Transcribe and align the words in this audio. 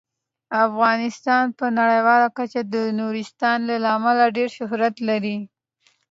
افغانستان 0.67 1.45
په 1.59 1.65
نړیواله 1.79 2.27
کچه 2.37 2.61
د 2.73 2.75
نورستان 2.99 3.57
له 3.83 3.89
امله 3.97 4.25
ډیر 4.37 4.49
شهرت 4.57 4.95
لري. 5.09 5.37